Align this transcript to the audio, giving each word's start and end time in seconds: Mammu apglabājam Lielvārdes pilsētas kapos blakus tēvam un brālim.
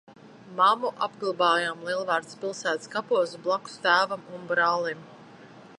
Mammu 0.59 0.89
apglabājam 1.07 1.83
Lielvārdes 1.89 2.39
pilsētas 2.45 2.91
kapos 2.97 3.37
blakus 3.45 3.77
tēvam 3.87 4.25
un 4.39 4.49
brālim. 4.53 5.05